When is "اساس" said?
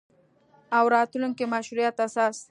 2.07-2.37